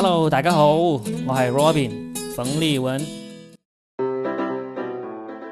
[0.00, 1.90] Hello，大家好，我系 Robin
[2.32, 3.04] 冯立文，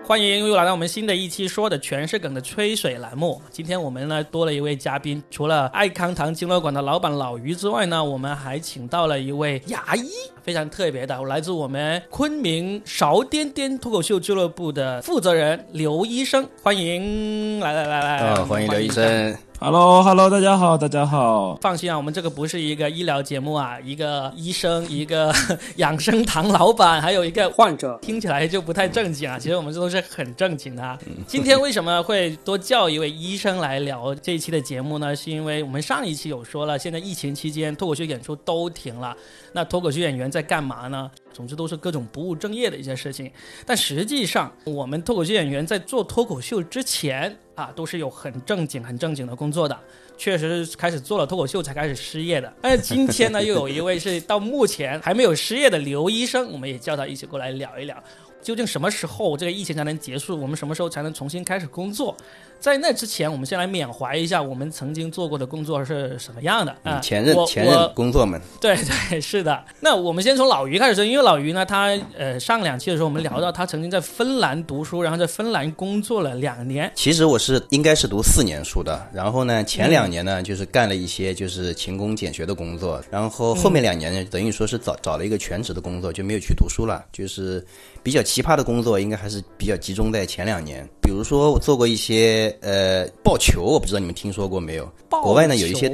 [0.05, 3.43] 欢迎又来到我们新的一期说的全是梗的吹水栏目。
[3.51, 10.09] 今天我们呢多了一位嘉宾，除了爱康堂经乐馆的老板老于之外呢，我们还请到了一位牙医，
[10.45, 19.37] 非常特别的，来自我们昆明勺颠颠脱口秀俱乐部的负责人刘医生，欢迎，来来来来，啊，欢迎刘医生。
[19.59, 21.57] Hello，Hello，大家好，大家好。
[21.63, 25.35] 放心啊，我们这个不是一个医疗节目啊，一个医生，一个
[25.77, 29.39] 养生堂老板，还有一个患者，听起来就不太正经啊。
[29.39, 30.99] 其实我们这都是很正经的啊。
[31.27, 35.17] 今天为什么会多叫一位医生来聊这一期的节目呢？
[35.17, 39.17] 是因为我们上一期有说了，现在疫情期间脱口秀演出都停了，
[39.53, 41.11] 那脱口秀演员在干嘛呢？
[41.33, 43.33] 总之都是各种不务正业的一些事情。
[43.65, 49.77] 但实际上，我们脱口秀演员在做脱口秀之前啊，都是有很正经、很正经的工作的。
[50.17, 52.51] 确实是开始做了脱口秀才开始失业的。
[52.63, 58.03] 但是今天呢， 又有一位是到目前还没有失业的刘医生，我们也叫他一起过来聊一聊，
[58.41, 60.41] 究竟什么时候这个疫情才能结束？
[60.41, 62.17] 我们什么时候才能重新开始工作？
[62.59, 66.99] 在那之前，我们先来缅怀一下我们曾经做过的工作是什么样的啊？
[67.01, 68.77] 前任前任工作们，对
[69.09, 69.65] 对 是的。
[69.81, 76.91] 那我们先从老于开始说，因为老于呢，他呃上两期的时候我们聊到他曾经在芬兰读书，然后在芬兰工作了两年。
[76.95, 87.05] 其实我是应该是读四年书的，然后呢，前两年呢就是干了一些就是勤工俭学的工作，然后后面两年呢等于说是找找了一个全职的工作，就没有去读书了。
[87.13, 87.65] 就是
[88.03, 90.87] 比较奇葩的工作，应该还是比较集中在前两年。
[91.01, 94.91] 比如说我做过一些呃报球，我不知道你们听说过没有？
[95.09, 95.89] 国外呢有一些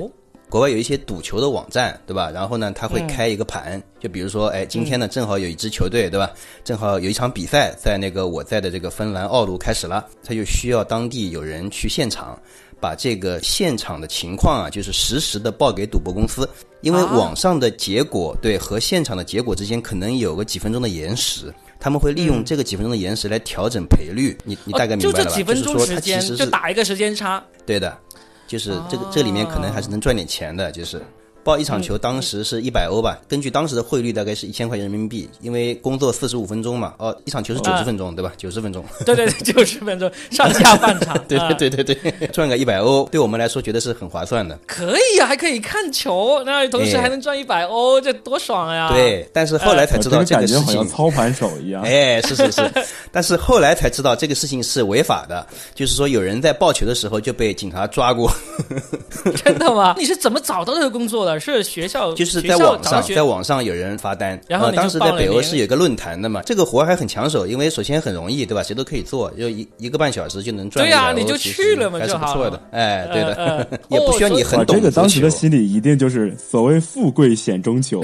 [0.49, 2.31] 国外有一些赌球的网站，对吧？
[2.31, 6.31] 然后呢，他会开一个盘，就比如说，哎，今天呢正好有一支球队，对吧？
[6.63, 12.39] 正好有一场比赛在那个我在的这个芬兰奥卢开始了，他就需要当地有人去现场，
[12.79, 16.47] 把这个现场的情况啊，就是实时的报给赌博公司，
[16.83, 21.51] 因为啊网上的结果对和现场的结果之间可能有个几分钟的延时。
[21.83, 27.43] 他们会利用这个几分钟的延时来调整赔率，你你大概明白了就这几分钟就是说时间，它其实就是打一个时间差。
[27.67, 27.99] 对的，
[28.47, 31.03] 就是这个、这里面可能还是能赚点钱的，就是。
[31.45, 38.33] 报一场球当时是一百欧吧，根据当时的汇率大概是一千块钱人民币，因为工作四十五分钟嘛，哦，一场球是九十分钟，对吧？
[38.37, 41.19] 九十分钟，对对对， 九十分钟上下半场。
[41.27, 44.59] 对啊对对对对，赚个一百欧，对我们来说觉得是很划算的。
[44.67, 51.83] 可以啊，还可以看球，那同时哎还能赚一百欧，这多爽呀！，对，但是后来才知道这个事感觉好像，操盘手一样。
[51.83, 52.71] 哎，是是是，
[53.11, 58.31] 但是后来才知道这个事情是违法的，就是说有人在报球的时候就被警察抓过，
[59.45, 59.95] 真的吗？
[59.99, 61.39] 你是怎么找到这个工作的？
[61.41, 68.63] 是学校就是在网上，在网上有人发单，然后呃当时在北欧是有一个论坛的嘛，这个活还很抢手，因为首先很容易，对吧？
[68.63, 70.91] 谁都可以做，就一一个半小时就能赚100欧。
[70.91, 78.03] 对呀你就其去实还是了嘛就好了不错的，哎，对的，呃呃 也不需要你很懂这个当时的心理一定就是所谓富贵险中求。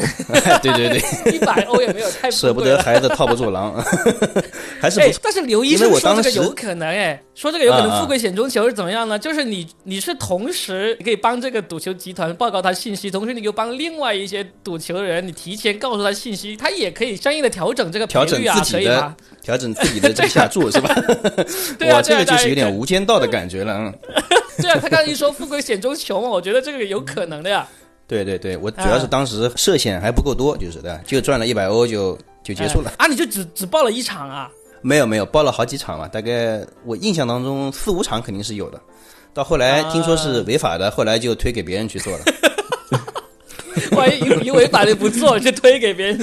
[0.62, 3.74] 对对对，一百欧也没有太舍不得孩子套不住狼，
[4.80, 9.18] 还是不哎错。，但是刘医生说为我当这个有可能哎，说这个有可能富贵险中求是怎么样呢？
[9.18, 19.16] 就是你你是同时你可以帮这个赌球集团报告他信息，同时你又帮另外一些赌球的人，你提前告诉他信息，他也可以相应的调整这个赔调整率啊，自己的可以吗？
[19.42, 20.94] 调整自己的这个下注是吧？
[21.78, 23.94] 对啊，这个就是有点无间道的感觉了，嗯。
[24.60, 27.66] 对啊，他刚才一说富贵险中求嘛，我觉得这个有可能的呀。
[28.06, 32.90] 对对对，我主要是当时涉险还不够多，就是的，就赚了一百欧就就结束了。
[32.96, 33.06] 哎啊！
[33.06, 34.50] 你就只只报了一场啊？
[34.80, 38.80] 没有没有，报了好几场嘛，大概我印象当中四五场肯定是有的。
[39.38, 42.24] 到后来听说是违法的，后来就推给别人去做了。
[43.98, 46.18] 万一以以违法的不做，就推给别人。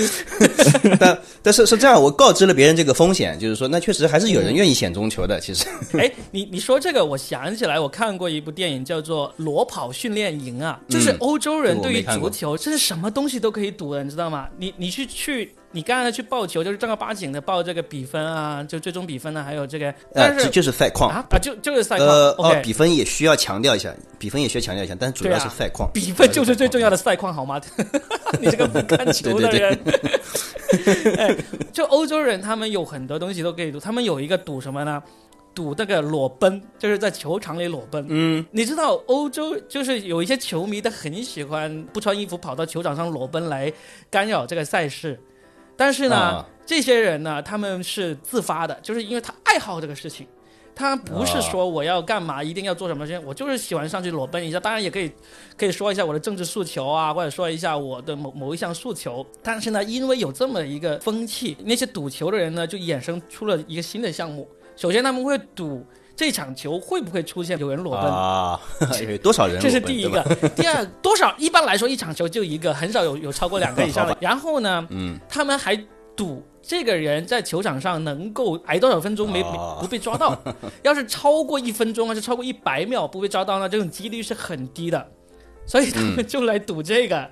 [0.99, 5.39] 但但是是这样，我告知了别人这个风险，就是说那确实还是有人愿意险中球的。
[5.39, 5.65] 其实，
[5.97, 14.47] 哎，你你说这个，我想起来，我看过一部电影叫做《裸跑训练营》啊，就是嗯欧洲人对于足球，这是什么东西都可以赌的，你知道吗？
[14.57, 21.11] 你你去去，你刚才去报球，就是正儿八经的报这个比分啊，就最终比分啊，还有这个，呃，但是这就是赛况。
[21.11, 25.89] 啊啊，就就是赛况、呃比分也需要强调一下，比分也需要强调一下，但主要是赛况。
[25.93, 26.85] 比分就是最重要。
[26.85, 27.59] 的赛况，好吗？
[28.39, 29.79] 你这个不看球的人，
[31.17, 31.35] 哎，
[31.71, 35.01] 就欧洲人，他们有很多东西都可以赌，他们有一个赌什么呢？
[35.53, 38.05] 赌那个裸奔，就是在球场里裸奔。
[38.09, 43.71] 嗯，你知道欧洲就是有一些球迷，他很喜欢不穿衣服跑到球场上裸奔来
[44.09, 45.17] 干扰这个赛事，
[45.77, 50.27] 但是呢，啊这些人呢，他们是自发的，就是因为他爱好这个事情。
[50.75, 54.59] 他不是说我要干嘛，一定要做什么事情，我就是喜欢上去裸奔一下。
[54.59, 55.09] 当然也可以，
[55.57, 59.25] 可以说一下我的政治诉求啊，或者说一下我的某某一项诉求。
[59.41, 64.47] 但是呢，因为有这么一个风气，那些赌球的人呢，就衍生出了一个新的项目。
[64.75, 65.85] 首先他们会赌
[66.17, 68.11] 这场球会不会出现有人裸奔？
[68.11, 68.59] 啊，
[69.23, 69.59] 多少人？
[69.61, 70.21] 这是第一个。
[70.55, 71.33] 第二，多少？
[71.37, 74.15] 一般来说，一场球就一个，很少有有超过两个以上的。
[74.19, 75.75] 然后呢，嗯，他们还
[76.15, 79.43] 赌这个人在球场上能够挨多少分钟没
[79.79, 80.35] 不被抓到。
[80.81, 83.69] 要是超过一分钟，还是超过一百秒不被抓到呢？
[83.69, 85.11] 这种几率是很低的。
[85.67, 87.29] 所以他们就来赌这个，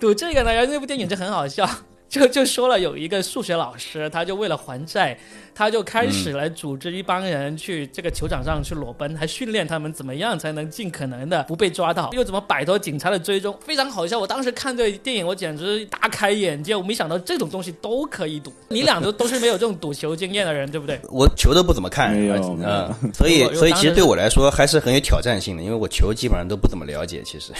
[0.00, 0.52] 赌这个呢。
[0.52, 1.68] 然后那部电影就很好笑。
[2.08, 5.18] 就就说了，有一个数学老师，他就为了还债，
[5.56, 14.18] 他就开始来组织一帮人去这个球场上去裸奔，还训练他们怎么样才能尽可能的不被抓到，又怎么摆脱警察的追踪，非常好笑。
[14.18, 18.52] 我当时看这电影，我简直大开眼界，我没想到这种东西都可以赌。
[18.68, 21.00] 你俩都都是没有这种赌球经验的人，对不对？
[21.08, 27.52] 我球都不怎么看， 嗯，所以所以其实对我来说还是很有挑战性的，因为我球基本上都不怎么了解，其实。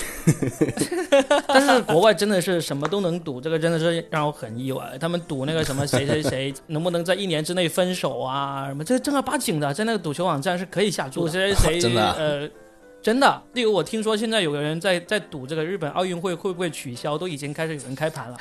[1.48, 4.36] 但是国外真的是什么都能赌，这个真的是让我。
[4.36, 8.66] 很意外，他们赌那个什么谁谁谁能不能在一年之内分手啊？
[8.68, 12.48] 什么这正儿八经的，在那个赌球网站是可以下注谁谁谁 真的呃
[13.02, 13.42] 真的。
[13.52, 18.36] 例如我听说现在有个人在在赌这个日本奥运会会不会取消，都已经开始有人开盘了。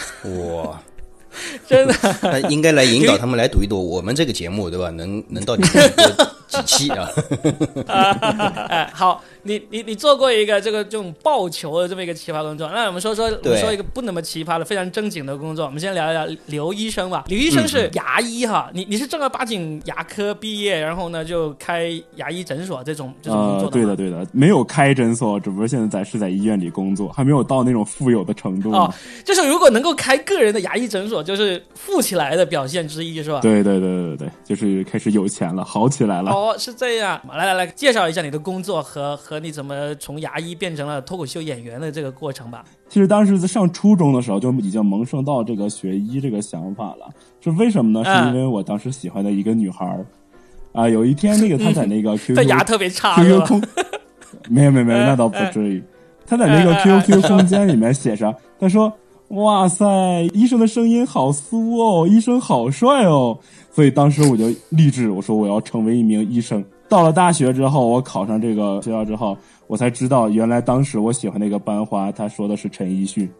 [0.63, 0.81] 哇，
[1.67, 4.89] 真的，他应该来引导他们来赌一赌我们这个节目对吧？
[4.89, 5.63] 能能到底
[6.47, 7.09] 几期啊？
[8.69, 9.23] 哎，好。
[9.47, 15.65] 你你你做过一个这个这种抱球的这么一个奇葩工作，那我们说说我们说一个不那么奇葩的非常正经的工作。
[15.65, 17.23] 我们先聊一聊刘医生吧。
[17.27, 23.77] 刘医生是牙医哈，你你是正儿八经牙科毕业，然后呢就开牙医诊所这种这种工作的。
[23.77, 28.71] 对的对的，没有开诊所，只不过现在在是在医院里工作，还没有到那种富有的程度。
[28.71, 28.91] 哦，
[29.23, 33.41] 就是如果能够开个人的牙医诊所，就是富起来的表现之一，是吧？
[33.41, 36.31] 对对对对对，就是开始有钱了，好起来了。
[36.31, 37.21] 哦，是这样。
[37.29, 39.34] 来来来，介绍一下你的工作和和。
[39.39, 42.63] 你怎么从牙医变成了脱口秀演员的这个过程吧？
[42.89, 47.09] 其实当时在上初中的时候就已经萌生到这个学医这个想法了。
[47.41, 48.03] 是为什么呢？
[48.03, 50.05] 是因为我当时喜欢的一个女孩儿
[50.73, 53.61] 啊，有一天那个她在那个 QQ 牙特别差，QQ 空
[54.49, 55.83] 没有没有没有，那倒不至于。
[56.25, 58.91] 她在那个 QQ 空间里面写上，她说
[59.29, 59.85] ：“哇塞，
[60.33, 63.37] 医生的声音好酥哦，医生好帅哦。”
[63.71, 66.63] 所以当时我就立志，我说我要成为一名医生。
[66.87, 69.37] 到了大学之后，我考上这个学校之后，
[69.67, 73.29] 我才知道原来当时我喜欢那个班花，他说的是陈奕迅。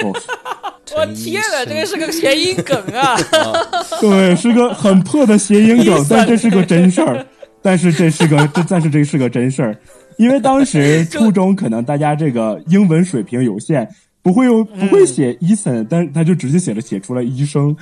[0.96, 3.16] 我天哪，这个是个谐音梗啊！
[4.00, 7.24] 对，是个很破的谐音梗，但这是个真事儿。
[7.62, 9.76] 但是这是个，这但是这是个真事儿，
[10.16, 13.88] 因为当时初中可能大家这个英文水平有限，
[14.22, 17.76] 不会用不会写医生，但他就直接写了写出了医生。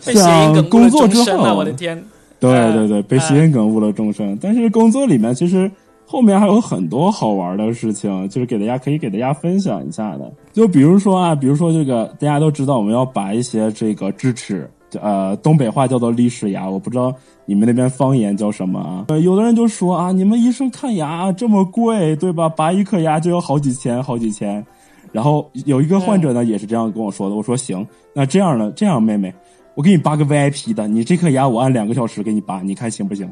[0.00, 2.04] 像工作之后，我的天。
[2.40, 4.36] 对对对，被谐音梗误了终生。
[4.40, 5.70] 但是工作里面其实
[6.06, 10.32] 后面还有很多好玩的事情，就是给大家可以给大家分享一下的。
[10.52, 14.68] 就比如说啊，比如说这个大家都知道，我们要拔一些这个智齿，
[15.00, 17.14] 呃，东北话叫做历史牙，我不知道
[17.44, 19.04] 你们那边方言叫什么啊？
[19.08, 22.48] 呃，有的人就说啊，你们医生看牙这么贵，对吧？
[22.48, 24.64] 拔一颗牙就要好几千，好几千。
[25.12, 27.36] 然后有一个患者呢，也是这样跟我说的。
[27.36, 29.32] 我说行，那这样呢，这样妹妹。
[29.80, 33.26] 我给你拔个 VIP 的，你这颗牙我按两个小时给你拔，你看行不行？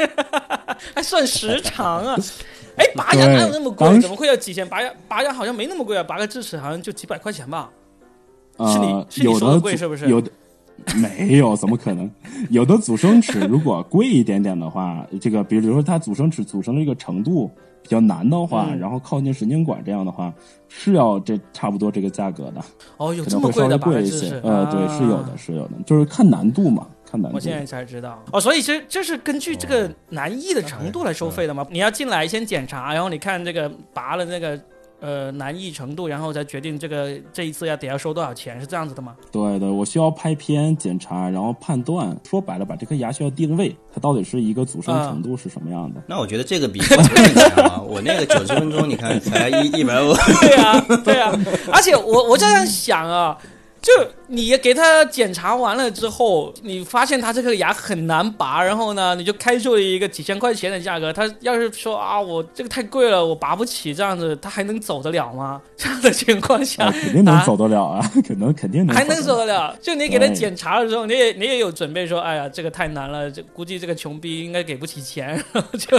[0.96, 2.16] 还算时长啊？
[2.76, 4.00] 哎，拔牙哪有那么贵？
[4.00, 4.66] 怎么会要几千？
[4.66, 7.68] 拔牙拔牙好像没那么贵啊，拔个智齿好像就几百块钱吧？
[8.60, 10.08] 是你是你说的贵是不是？
[10.08, 10.30] 有的
[10.94, 11.54] 没有？
[11.54, 12.10] 怎么可能？
[12.48, 17.50] 有的阻生齿如果贵一点点的话，这个比如说它阻生齿阻生的这个程度。
[17.82, 20.32] 比较难的话，然后靠近神经管这样的话，
[20.68, 22.62] 是要这差不多这个价格的。
[22.96, 24.38] 哦，有这么贵的贵一些。
[24.42, 27.36] 呃，对，是有的，是有的，就是看难度嘛，看难度。
[27.36, 28.22] 我现在才知道。
[28.32, 31.66] 哦，所以这这是根据这个难易的程度来收费的吗？
[31.70, 34.58] 你要进来先检查，然后你看这个拔了那个。
[35.00, 39.14] 呃，难易程度，然后再决定这个这一次要得要收多少钱，是这样子的吗？
[39.30, 46.02] 对的，我需要拍片检查，然后判断，说白了，把这颗牙需要定位，它到底是一个阻生程度是什么样的。
[46.06, 47.02] 那我觉得这个比我
[47.54, 50.12] 强，我那个九十分钟，你看才一 一百五。
[50.40, 51.32] 对啊，对啊，
[51.72, 53.38] 而且我我这样想啊。
[53.80, 53.92] 就
[54.30, 61.10] 你给他检查完了之后，你发现他这个牙很难拔，然后呢，你就开出了一个几千块钱的价格。
[61.10, 65.60] 他要是说啊，我这个太贵了，我拔不起，这样子他还能走得了吗？
[65.78, 69.74] 这样的情况下，肯定能走得了啊，可 能肯定能还能走得了。
[69.80, 75.42] 就你给他检查的时候，你也你也有准备说，哎呀，这个太难了，这估计这个穷逼应该给不起钱，
[75.78, 75.98] 就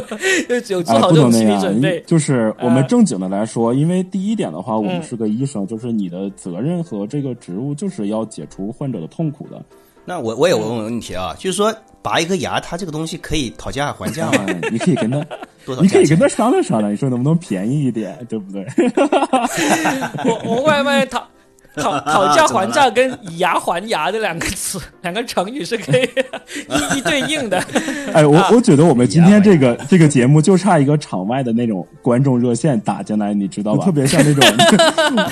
[0.62, 2.04] 就有做好这种心理准备。
[2.06, 7.74] 就是我们正经的来说，因为第一点的话，我们是个医生，就是你的责任和这个职务。
[7.80, 9.62] 就是要解除患者的痛苦的。
[10.06, 14.46] 那我我也问问问题啊，就是说拔一颗牙，它这个东西可以讨价还价吗？
[14.72, 15.20] 你可以跟他
[15.66, 15.82] 多少？
[15.82, 18.66] 你可以跟他商量商量，你说能不能便宜一点，对不对？
[20.26, 21.06] 我我会不会
[21.76, 22.00] 讨？
[22.00, 26.04] 讨讨价还价跟以牙还牙这两个词，两个成语是可以
[26.70, 27.58] 一一对应的。
[28.14, 33.86] 哎，我啊我觉得我们今天这个这个节目就差一个场外的那种观众热线打进来，你知道吧？
[33.86, 35.28] 特别像那种，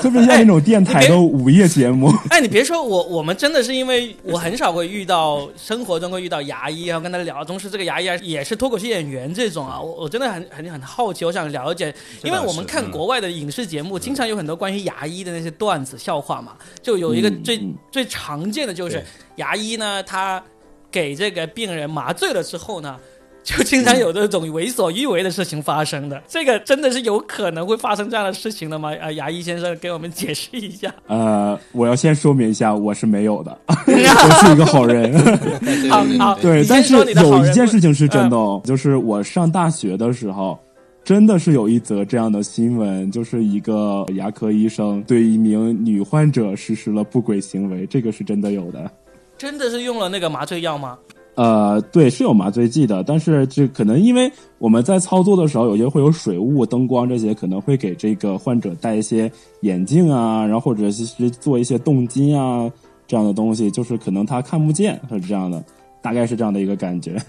[0.00, 2.12] 特别像那种电台的午夜节目。
[2.30, 16.52] 哎，你别说我，我们真的是因为我很少会遇到生活中会遇到牙医，然后跟他聊，同时这个牙医啊也是脱口秀演员这种啊，我我真的很很很好奇，我想了解，因为我们看国外的影视节目，经常有很多关于牙医的那些段子笑话嘛，
[16.82, 19.02] 就有一个最、嗯最常见的就是
[19.36, 20.42] 牙医呢，他
[20.90, 22.98] 给这个病人麻醉了之后呢。
[23.46, 28.90] 就经常有这种为所欲为的事情发生的，这个真的是有可能会发生这样的事情的吗？
[28.98, 30.90] 啊，牙医先生给我们解释一下。
[31.08, 35.12] 呃，我要先说明一下，我是没有的， 我是一个好人。
[35.60, 40.58] 对好好对，但是有一件事情是真的哦，就是我上大学的时候，
[41.04, 48.90] 真的是有一则这样的新闻，就是一个牙科医生对一名女患者实施了不轨行为，这个是真的有的。
[49.36, 50.98] 真的是用了那个麻醉药吗？
[51.34, 59.30] 呃，对，是有麻醉剂的，但是这可能因为我们在操作的时候，有些会有水雾、灯光这些，可能会给这个患者戴一些
[59.60, 62.70] 眼镜啊，然后或者是做一些动筋啊
[63.06, 65.62] 这样的东西，就是可能他看不见，是这样的，
[66.00, 67.20] 大概是这样的一个感觉。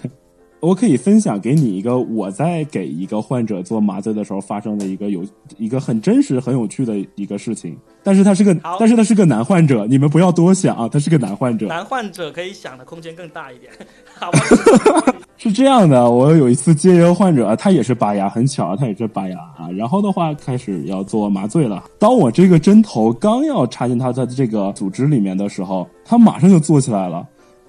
[0.66, 5.24] 我可以分享给你一个我在给一个患者做麻醉的时候发生的一个有
[5.58, 11.68] 一个很真实、很有趣的一个事情，但是他是个但是他是个男患者，你们不要多想啊，他是个男患者。
[11.68, 13.72] 男患者可以想的空间更大一点，
[14.16, 14.40] 好吧？
[15.38, 19.70] 是这样的，我有一次接一个患者，他也是拔牙，很巧，他也是拔牙啊。
[19.78, 21.84] 然后的话，开始要做麻醉了。
[22.00, 27.24] 当我这个针头刚要插进他的这个组织里面的时候，他马上就坐起来了。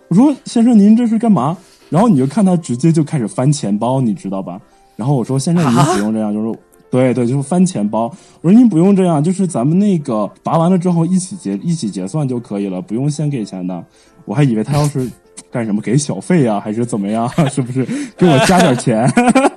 [0.09, 4.61] 我说：“先生，您这是干嘛？”然后你就看他直接就开始翻钱包，你知道吧？
[4.97, 6.59] 然后我说：“现在，您不用这样，就是
[6.91, 13.85] 对对，就是翻钱包。”我说：“您不用这样，就是咱们那个拔完了之后一起结一起结算就可以了，不用先给钱的。”
[14.25, 15.09] 我还以为他要是
[15.53, 17.29] 干什么给小费啊，还是怎么样？
[17.49, 19.07] 是不是给我加点钱？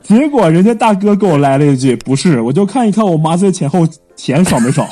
[0.03, 4.88] 结果人家大哥给我来了一句：“不是，我就看一看我麻醉前后钱少没少。”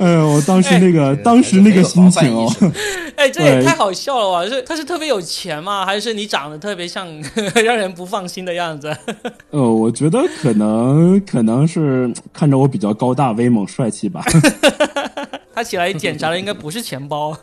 [0.00, 2.50] 哎呦，我当时那个，当时那个心情哦，
[3.16, 4.48] 哎，这也太好笑了吧！
[4.48, 5.84] 是他是特别有钱吗？
[5.84, 7.06] 还是你长得特别像
[7.62, 8.96] 让人不放心的样子？
[9.50, 14.24] 呃，我觉得可能可能是看着我比较高大威猛帅气吧。
[15.52, 17.36] 他起来检查的应该不是钱包。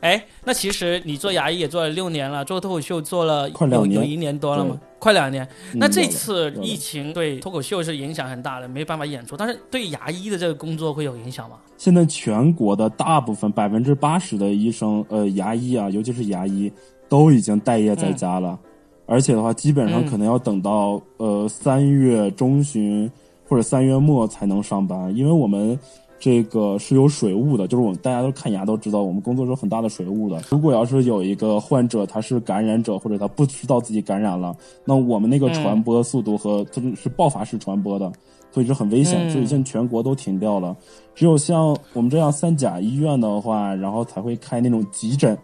[0.00, 4.78] 哎，那其实你做牙医也做了六年了，做脱口秀做了快两年有有一年多了吗？
[4.98, 5.46] 快两年。
[5.74, 11.56] 那这次疫情对脱口秀是影响很大的，没办法演出，但是对牙医的这个工作会有影响吗？
[11.76, 16.72] 现在全国的大部分百分之八十的医生，呃，牙医啊，尤其是牙医，
[17.06, 18.58] 都已经待业在家了，
[19.04, 23.10] 而且的话，基本上嗯可能要等到、呃三月中旬
[23.46, 25.78] 或者三月末才能上班，因为我们。
[26.20, 30.40] 这个是有水雾的，就是我们大家都看牙都知道，我们工作是有很大的水雾的。
[30.50, 38.12] 如果要是有一个患者他是感染者，或者他不知道自己感染了，那我们那个传播速度和它是爆发式传播的，
[38.52, 39.26] 所以是很危险。
[39.26, 40.76] 嗯所以现在全国都停掉了。
[41.14, 45.36] 只有像我们这样三甲医院的话，然后才会开那种急诊，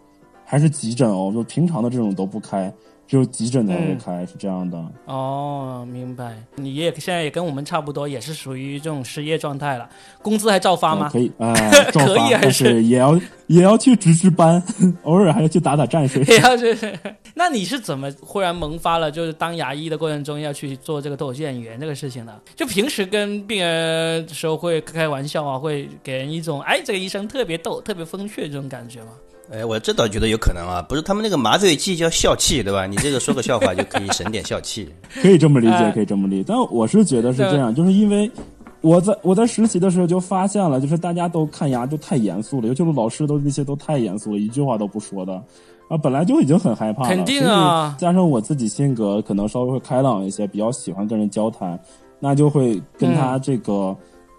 [0.45, 2.71] 还是急诊哦，就平常的这种都不开，
[3.07, 4.77] 只有急诊才会嗯开，是这样的。
[5.05, 6.35] 哦，明白。
[6.55, 9.89] 你也现在也跟我们差不多，也是属于这种失业状态了，
[10.21, 11.05] 工资还照发吗？
[11.05, 14.61] 呃可以，哎、 照可以，但还是是也要 也要去值值班，
[15.03, 16.21] 偶尔还要去打打战水。
[16.25, 16.77] 也要去，
[17.33, 22.33] 那你是怎么忽然萌发了，就是当牙医的过程中要去做这个脱口秀演员这个事情呢？
[22.57, 29.11] 就平时跟病人的时候会开开玩笑啊，会给人一种哎，这个医生特别逗、特别风趣这种感觉吗？
[29.51, 32.85] 哎，我这倒觉得有可能啊，不是他们那个麻醉剂叫笑气，对吧？
[32.85, 34.89] 你这个说个笑话就可以省点笑气。
[35.21, 36.45] 可以这么理解哎，可以这么理解。
[36.47, 38.29] 但我是觉得是这样，就是因为
[38.81, 45.33] 我在我在实习的时候就发现了，就是大家都看牙就太严肃了，尤其是老师都那些都太严肃了，一句话都不说的。
[45.87, 51.79] 啊，本来就已经很害怕了，肯定啊加上我自己性格可能稍微会开朗一些，比较喜欢跟人交谈，
[52.19, 53.95] 那就会跟他这个、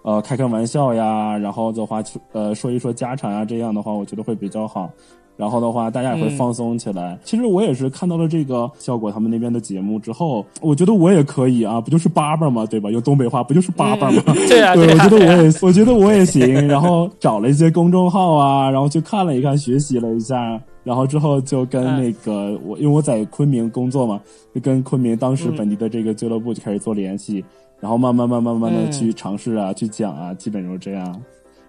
[0.09, 2.01] 呃开开玩笑呀，然后的话
[2.31, 4.89] 呃说一说家常啊，这样的话我觉得会比较好。
[5.37, 7.17] 然后的话，大家也会嗯放松起来。
[7.23, 12.65] 其实我也是看到了这个效果他们那边的节目之后，我觉得我也可以啊，不就是叭叭嘛？
[12.65, 12.91] 对吧？
[12.91, 14.21] 用东北话不就是叭叭吗？
[14.49, 16.67] 对啊，对，啊，我觉得我也， 我觉得我也行。
[16.67, 24.19] 然后找了一些公众号啊，然后去看了一看，学习了一下，然后之后就跟嗯那个我，因为我在昆明工作嘛，
[24.53, 27.45] 就跟昆明当时嗯本地的这个俱乐部就开始做联系，
[27.79, 31.21] 然后慢慢慢慢慢慢的嗯去尝试啊，去讲啊，基本就是这样。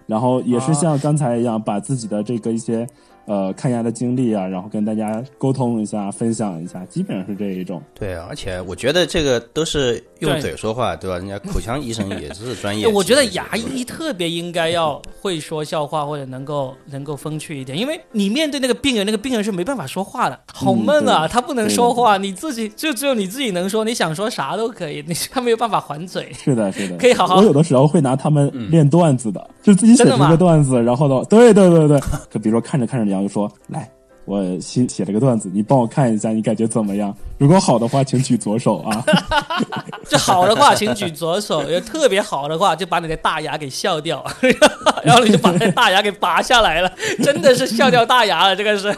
[0.07, 2.85] 然后也是啊像刚才一样，把自己的这个一些
[3.25, 7.81] 呃看牙的经历啊，然后跟大家沟通一下，分享一下，基本上是这一种。
[7.93, 11.17] 对，而且我觉得这个都是用嘴说话，对吧？
[11.17, 12.87] 人家口腔医生也是专业。
[12.91, 26.31] 我觉得牙医特别应该要会说笑话，或者能够能够风趣一点，因为你面对那个病人，那个病人是没办法说话的，好闷啊，嗯他不能说话，你自己就只有你自己能说，你想说啥都可以，你他没有办法还嘴。
[26.33, 31.99] 是的，是的，可以好好我有的时候会拿他们练段子的，就自己写出一个段子，然后呢，对对对对，
[32.29, 33.89] 就比如说看着看着，李阳就说来。
[34.25, 37.13] 我新写了个段子，你帮我看一下，你感觉怎么样？
[37.37, 39.03] 如果好的话，请举左手啊。
[40.07, 44.23] 就好的话，请举左手；有特别好的话，就把你的大牙给笑掉，
[45.03, 46.91] 然后你就把那大牙给拔下来了，
[47.23, 48.95] 真的是笑掉大牙了，这个是。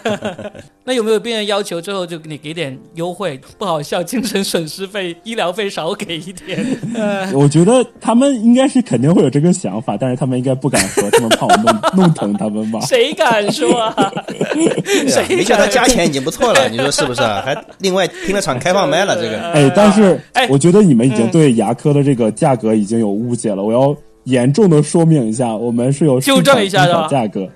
[0.85, 3.39] 那有没有病人要求最后就你给点优惠？
[3.57, 6.65] 不好笑，精神损失费、医疗费少给一点？
[6.93, 12.81] 呃，我觉得他们应该是肯定会有这个想法，但是他们应该不敢说，他们怕我弄弄疼他们吧。
[12.81, 14.13] 谁敢说啊？
[15.13, 17.41] 对啊谁没叫他加钱 已经不错了，你说是不是啊？
[17.45, 27.47] 还另外拼了场开放麦了，这个哎，但是哎我觉得你们已经对牙科的这个价格已经有误解了，我要严重的说明一下，我们是有市纠场参正一下是吧考价格，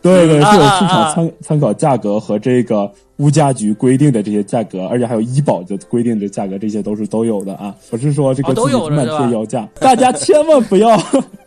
[0.00, 7.74] 对对，嗯是有市场参参考价格和这个物价局规定的这些价格，而且还有医保的规定的价格，这些都是都有的啊。
[7.90, 10.96] 不是说这个自己漫有的是吧贴要价，大家千万不要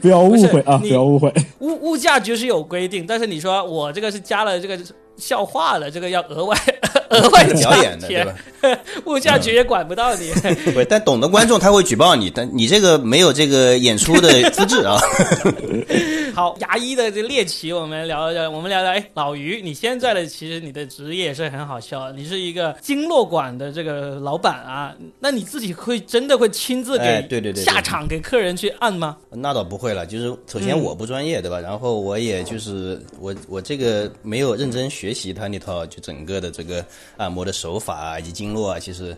[0.00, 1.32] 不要误会啊，不要误会。
[1.60, 4.78] 物物价局是有规定，但是你说我这个是加了这个
[5.16, 6.56] 笑话了，这个要额外
[7.10, 8.34] 额外表加演的，对吧？，
[9.06, 10.30] 物价局也管不到你。
[10.72, 14.98] 不，但懂的观众他会举报你，但你这个没有这个演出的资质啊。
[16.34, 18.90] 好，牙医的这猎奇，我们聊聊，我们聊聊。
[18.90, 29.16] 哎，老于，你现在的其实你的职业也是很好笑，你是一个经络馆的这个老板啊，那你自己会真的会亲自给哎对对对对下场给客人去按吗？
[29.30, 31.60] 那倒不会了，就是首先嗯我不专业，对吧？
[31.60, 36.84] 然后我也就是我我这个没有认真学习他那套就整个的这个
[37.16, 39.16] 按摩的手法啊以及经络啊，其实。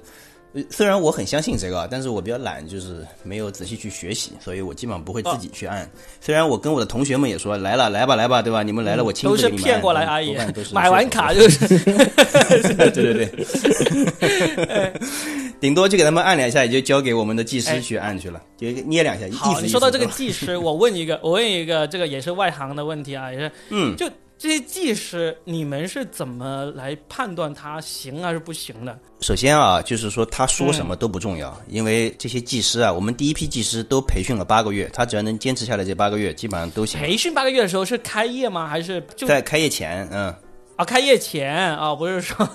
[0.55, 5.87] 呃虽然我很相信这个啊，但是我比较懒，就是没有仔细去学习，所以我基本上不会自己去按。
[6.19, 8.63] 虽然我跟我的同学们也说来了，来吧，来吧，对吧？
[8.63, 11.69] 你们来了，我亲都是自给你们按骗过来而已多半都是，买完卡就是。
[11.69, 14.93] 对 对对，
[15.61, 19.27] 顶多就给他们按两下，也就交给我们的技师去按去了，就捏两下。
[19.29, 28.99] 意好，思你说到这个技师，我问一个，我问一个，这个也是外行的问题啊，也是，嗯，就这些技师，你们是怎么来判断他行还是不行的？
[29.21, 37.01] 首先啊，就是说他说什么嗯都不重要，因为这些技师啊，我们第一批技师都培训了八个月，他只要能坚持下来这八个月，基本上都行。
[37.01, 38.69] 培训八个月的时候是开业吗？
[38.69, 40.35] 还是就在开业前，嗯，
[40.77, 41.95] 啊开业前啊？
[41.95, 42.49] 不是说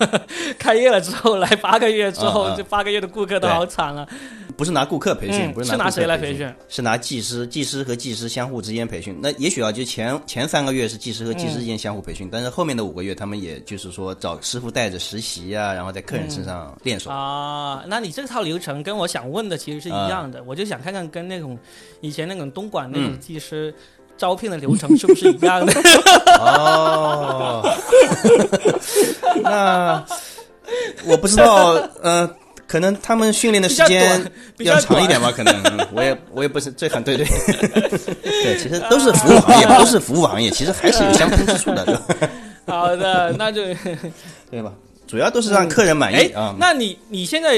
[0.58, 4.08] 开业了之后来八个月之后，这八个月的顾客都好惨了。
[4.56, 6.54] 不是拿顾客培训，嗯不拿是拿谁来培培训？
[6.70, 9.18] 是拿技师，技师和技师相互之间培训。
[9.20, 17.10] 那也许啊，就前前三个月是技师和技师之间相互培训，但是后面的五个月，他们也就是说找师傅带着实习啊，然后在客人身上练手。
[17.10, 21.58] 啊，那你这套流程跟我想问的其实是一样的，我就想看看跟那种
[22.02, 23.74] 以前那种东莞那种嗯技师
[24.18, 25.74] 招聘的流程是不是一样的？
[26.40, 27.62] 哦，
[29.42, 30.04] 那
[31.06, 32.30] 我不知道， 呃，
[32.68, 34.24] 可能他们训练的时间
[34.58, 37.26] 比较长一点吧，可能嗯我也我也不是这很对对
[38.44, 42.02] 对，其实都是服务行业，都是服务行业，其实还是有相通之处的，对吧？
[42.68, 43.62] 好的，那就
[44.50, 44.72] 对吧？
[45.08, 46.56] 主要都是让客人满哎意啊。
[46.58, 47.56] 那你你现在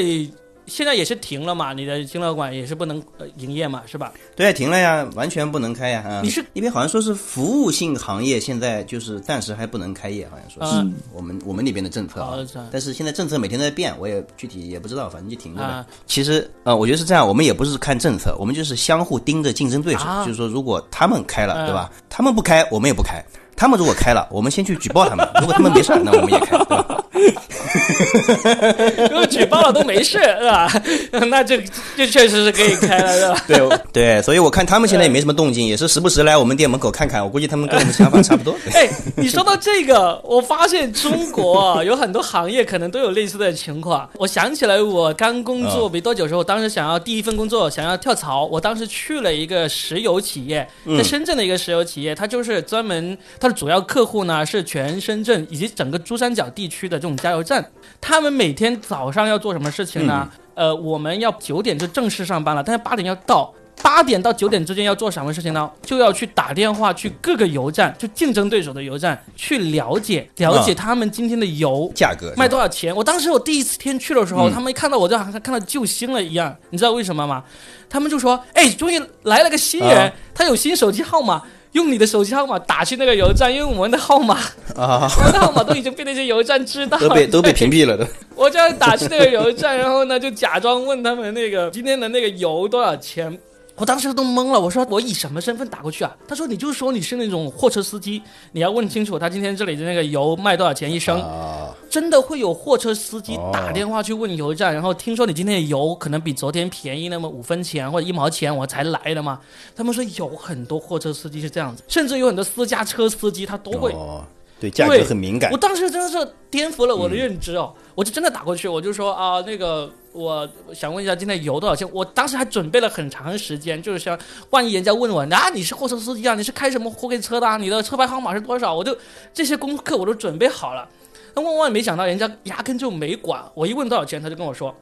[0.67, 1.73] 现在也是停了嘛？
[1.73, 4.11] 你的经络馆也是不能呃营业嘛，是吧？
[4.35, 6.03] 对，停了呀，完全不能开呀。
[6.07, 12.25] 啊，你是那边好像说是服务性行业，现在就是暂时还不能开业，好像说是、嗯我们我们那边的政策。
[12.71, 15.65] 但是现在政策每天都在变，我也具体也不知道，反正就停着呗。
[15.65, 21.91] 啊其实呃，我觉得是这样，我们也不是看政策，我们就是相互盯着竞争对手，啊就是说如果他们开了，嗯对吧？
[22.09, 23.23] 他们不开，我们也不开。
[23.55, 27.02] 他们如果开了，我们先去举报他们；如果他们没事，那我们也开，对吧？
[29.09, 30.71] 如果举报了都没事，是吧？
[31.29, 31.63] 那这
[31.95, 33.41] 这确实是可以开了，是吧？
[33.47, 37.23] 对对，所以我看他们现在也没什么动静，也是时不时来我们店门口看看。
[37.23, 38.55] 我估计他们跟我们想法差不多。
[38.73, 44.09] 哎，你说到这个，我发现中国啊有很多行业可能都有类似的情况。
[44.17, 57.63] 我想起来，我刚工作嗯没多久的时候，我当时想要第一份工作，想要跳槽，我当时去了一个石油企业，嗯在深圳的一个石油企业，它就是专门它的主要客户呢是全深圳以及整个珠三角地区的这种加油站。
[58.01, 60.27] 他们每天早上要做什么事情呢？
[60.55, 63.53] 呃，我们要九点就正式上班了，但是八点要到。
[63.81, 65.69] 八点到九点之间要做什么事情呢？
[65.81, 72.95] 就要去打电话去各个油站，就竞争对手的油站去了解了解啊他们今天的油价格卖多少钱。
[72.95, 77.43] 我当时我第一次天去的时候，嗯他们一看到我就好像看到救星了一样，你知道为什么吗？
[77.89, 81.41] 他们就说：“哎，终于来了个新人，啊他有新手机号码。”
[81.73, 84.39] 用你的手机号码打去那个邮站，因为我们的号码，
[84.75, 88.05] 啊，我们的号码都已经被那些邮站知道了，都被都被 屏蔽了都。
[88.35, 93.37] 我就要打去那个邮站，然后呢，就假装问他们那个今天的那个油多少钱。
[93.75, 96.15] 我当时都懵了，我说我以什么身份打过去啊？
[96.27, 101.19] 他说你就说你是那种货车司机，你要问清楚他今天这里的那个油卖多少钱一升。
[101.21, 109.39] 啊，真的会有货车司机哦打电话去问油站，然后听说你今天的油可能比昨天便宜那么五分钱或者一毛钱，我才来的嘛。
[109.75, 114.23] 他们说有很多货车司机是这样子，甚至有很多私家车司机他都会哦，
[114.59, 115.57] 对价格很敏感我。
[115.57, 121.87] 当时真的是颠覆了我嗯的认知哦，我就真的打过去，我就说啊，那个我想问一下今天油多少钱？
[121.91, 124.17] 我当时还准备了很长时间，就是想
[124.51, 127.57] 万一人家问我啊，你是货车司机啊，你是开什么货柜车的啊？
[127.57, 128.73] 你的车牌号码是多少？
[128.73, 128.95] 我就
[129.33, 130.87] 这些功课我都准备好了。
[131.33, 134.73] 那万万没想到，人家压根就没管我，一问多少钱，他就跟我说。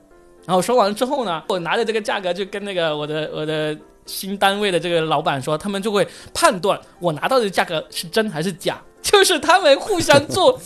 [0.45, 10.59] 然后说完之后呢，我拿着这个价格就跟那个我的我的新单位的这个老板说，他们就会判断我拿到的价格是真还是假， 就是他们互相做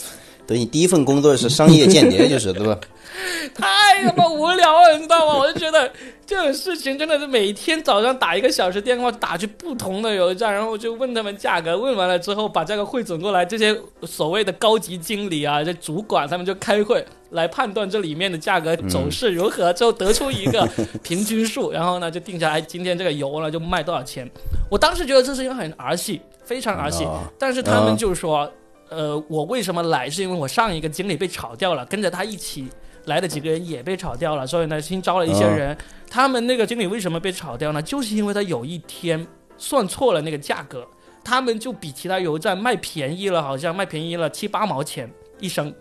[0.48, 2.78] 等你第一份工作是商业间谍，就是对吧？
[3.56, 5.38] 太他妈无聊了，你知道吗？
[5.40, 5.90] 我就觉得
[6.26, 20.68] 这种事情真的是每天早上打一个小时电话，打去不同的油站，然后就问他们价格，问完了之后把价格汇总过来，这些所谓的高级经理啊，这主管他们就开会来判断这里面的价格走势如何，最后得出一个
[21.02, 24.30] 平均数，然后呢就定下来今天这个油呢就卖多少钱。
[24.70, 28.52] 我当时觉得这是一个很儿戏，非常儿戏，哦但是他们就说。
[28.90, 30.10] 呃，我为什么来？
[30.10, 32.68] 是因为我上一个经理被炒掉了，跟着他一起
[33.06, 35.78] 来的几个人也被炒掉了，所以呢，新招了一些人。
[36.10, 37.82] 他们那个经理为什么被炒掉呢？
[37.82, 39.26] 就是因为他有一天
[39.58, 40.88] 算错了那个价格，
[41.24, 45.74] 他们就比其他油站卖便宜了，好像卖便宜了七八毛钱一升，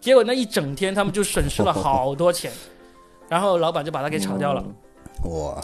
[0.00, 2.52] 结果那一整天他们就损失了好多钱，
[3.28, 4.64] 然后老板就把他给炒掉了。
[5.24, 5.60] 哇，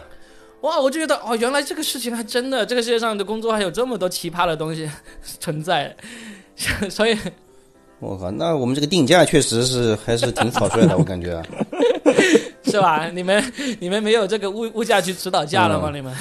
[0.61, 4.89] 哇，我就觉得哦，原来这个事情还真的，这个世界上的工作还有这么多奇葩的东西
[5.39, 5.95] 存在，
[6.89, 7.17] 所以
[7.99, 11.43] 我靠，那我们这个定价确实是还是挺草率的，我感觉啊。
[12.65, 13.07] 是吧？
[13.13, 13.41] 你们
[13.79, 15.89] 你们没有这个物物价局指导价了吗？
[15.93, 16.13] 你们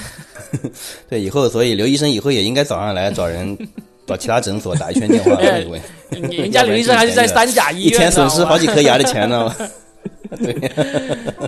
[1.11, 3.59] 对，以后所以刘医生以后也应该早上来找人，
[4.07, 9.53] 找其他诊所打一圈电话哎问一问，人家刘医生还是在三甲医院，一天损失好几颗牙的钱呢。
[10.39, 10.55] 对。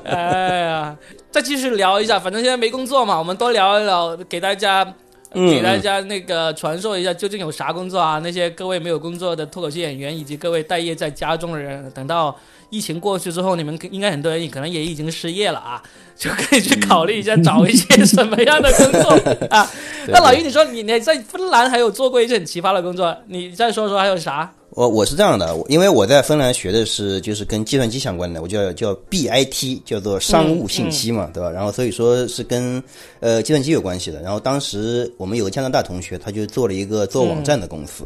[0.04, 0.96] 哎呀，
[1.30, 4.92] 再继续聊一下，反正现在没工作嘛，我们多聊一聊，给大家。
[5.32, 8.18] 嗯给大家那个传授一下究竟有啥工作啊？
[8.22, 12.34] 那些各位没有工作的脱口秀演员，以及各位待业在家中的人，等到
[12.70, 15.82] 疫情过去之后，你们应该很多人可能也已经失业了啊，
[16.16, 19.10] 就可以去考虑一下找一些什么样的工作
[19.50, 19.70] 啊。
[20.08, 24.50] 那老于，你说你你在芬兰还有做过一些很奇葩的工作，你再说说还有啥？
[24.78, 31.50] 我我是这样的，因为我在芬兰学的是就是跟计算机相关的，我叫叫 BIT，叫做商务信息嘛，对吧？
[31.50, 32.80] 然后所以说是跟
[33.18, 34.22] 呃计算机有关系的。
[34.22, 38.04] 然后当时我们有个加拿大同学，他就做了一个做网站的公司，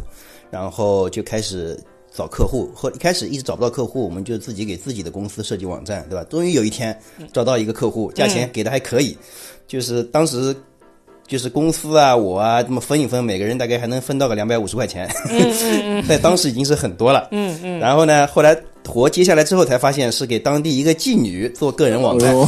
[0.50, 1.78] 然后就开始
[2.10, 6.24] 找客户，或一开始一直找不到客户，我们就自己给自己的公司设计网站，对吧？
[6.30, 6.98] 终于有一天
[7.34, 9.14] 找到一个客户，价钱给的还可以，
[9.68, 10.56] 就是当时。
[11.32, 15.08] 就是公司啊，我啊，这么分一分，每个人大概还能分到个两百五十块钱，
[16.06, 17.28] 在当时已经是很多了。
[17.30, 17.78] 嗯嗯。
[17.78, 18.54] 然后呢，后来
[18.86, 22.34] 活接下来之后才发现是给当地一个妓女做个人网站。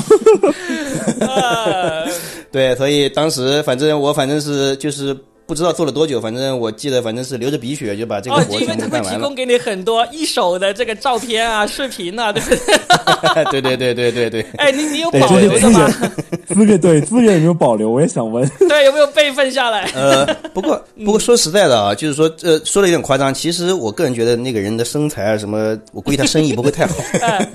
[2.53, 5.17] 对，所以当时反正我反正是就是
[5.47, 9.19] 不知道做了多久，反正我记得反正是流着鼻血就把这个哦，活全因为他会部干完了。
[9.19, 12.59] 提供给你很多一手的这个照片啊、视频啊，对不对？
[13.51, 14.47] 对对对对对对。
[14.57, 15.81] 哎，你你有，保留的吗？
[15.81, 16.11] 源
[16.55, 17.91] 资源对资源有没有保留？
[17.91, 18.49] 我也想问。
[18.69, 19.91] 对，有没有备份下来？
[19.95, 26.95] 呃，不过不过说实在的啊，就是说呃说的有点夸张，其实我个人觉得那个人的身材啊什么，我估计他生意不会太好。
[27.21, 27.49] 哎，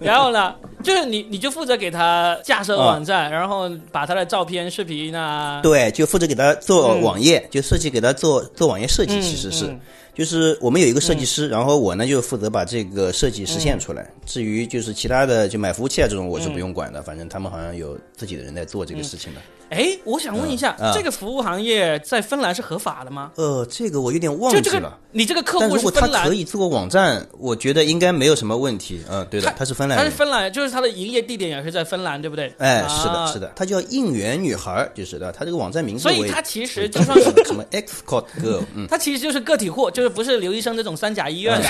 [0.00, 9.66] 然后呢，就是你你就负责给他架设网站，然后把他的照片、视频啊，对，就负责给他做网页，就设计给他做做网页设计，嗯其实是。
[9.66, 9.80] 嗯
[10.14, 14.10] 就是我们有一个设计师，然后我呢就负责把这个设计实现出来。
[14.26, 19.40] 至于就是其他的，就买服务器啊这种，我是不用管的，反正他们好像有自己的人在做这个事情的。
[19.72, 23.32] 哎，我想问一下，这个服务行业在芬兰是合法的吗？
[23.36, 29.02] 呃，这个我有点忘就这个记了。，你这个客户但如果他是芬兰可，以做网站，我觉得应该没有什么问题。
[29.10, 30.04] 嗯，对的，他是芬兰人。
[30.04, 32.52] 他是芬兰，就是他的营业地点也是在芬兰，对不对？
[32.58, 41.68] 哎，是的，啊是的，他叫应援女孩，就是的，他这个网站名字所以他其实就算是 什么 Xcode Girl，嗯，他其实就是个体户，就是不是刘医生这种三甲医院的。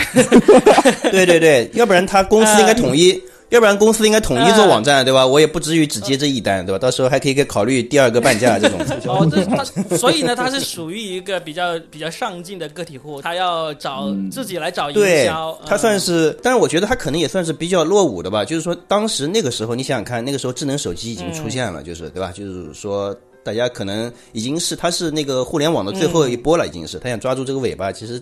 [1.10, 5.26] 对对对，要不然他公司应该统一，要不然公司应该统一做网站，对吧？
[5.26, 6.78] 我也不至于只接这一单，对吧？
[6.78, 8.80] 到时候还可以给考虑第二个半价这种。
[9.04, 9.62] 哦，这他，
[9.94, 18.42] 所以呢，他是属于一个比较比较上进的个体户，他要找、自己来找营对销。，他算是是，但是我觉得他可能也算是比较落伍的吧。
[18.42, 22.32] 就是说，当时那个时候，你想想看，那个时候智能手机已经出现了，就是对吧？
[22.34, 27.92] 就是说，大家可能已经是他是那个互联网的最后一波了，已经是他想抓住这个尾巴。
[27.92, 28.18] 其实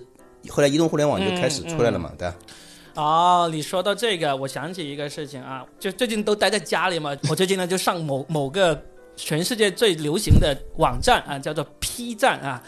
[0.48, 2.34] 后来移动互联网就开始出来了嘛，对吧？
[2.94, 8.80] 哦，你说到这个，我想起一个事情啊，就最近都待在家里嘛，我最近呢就上某某个
[9.16, 12.62] 全世界最流行的网站啊，叫做 P 站啊。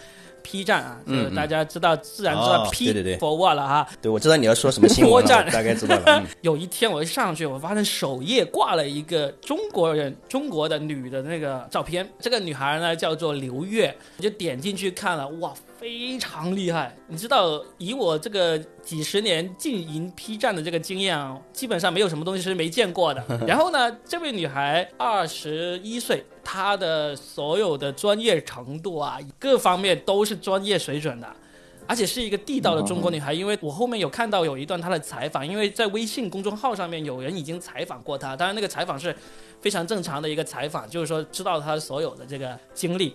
[0.44, 3.88] P 站啊，就是大家知道，自然知道 P for what 了哈。
[4.02, 6.20] 对，我知道你要说什么新闻站，大概知道了。
[6.42, 12.04] 有一天我一上去，我发现首页挂了一个中国人、中国的女的那个照片。
[12.18, 16.96] 这个女孩呢叫做刘月，我就点进去看了，哇，非常厉害。
[17.08, 23.20] 你知道，以我这个几十年经营 P 站的这个经验啊，基本上没有什么东西是没见过的。
[23.48, 26.24] 然后呢，这位女孩二十一岁。
[26.44, 31.36] 她的所有的专业程度啊，各方面都是专业水准的，
[31.86, 33.32] 而且是一个地道的中国女孩。
[33.32, 39.14] 因为我后面有看到有一段她的采访，因为在微信公众号上面有人已经采访过她，当然那个采访是
[39.60, 43.14] 非常正常的一个采访，就是说知道她所有的这个经历。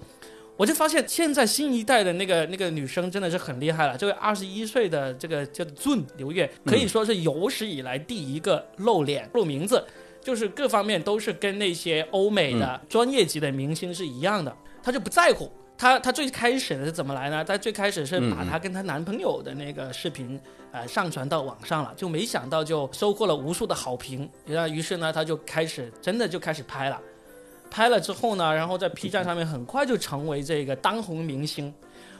[0.58, 3.98] 我就发现现在新一代的那个那个女生真的是很厉害了。
[3.98, 9.86] 这位二十一岁的这个叫俊刘月，可以说是有史以来第一个露脸露名字。
[10.20, 15.50] 就是各方面都是跟那些欧美的专业级的明星是一样的，她就不在乎。
[15.78, 17.46] 她她最开始是怎么来呢？
[17.46, 20.38] 她最开始是把她跟她男朋友的那个视频，
[20.74, 24.30] 呃，上传到网上了，就没想到就收获了无数的好评。
[24.46, 27.00] 然后于是呢，她就开始真的就开始拍了，
[27.70, 31.74] 拍了之后呢，然后在 P 站上面很快就成为这个当红明星。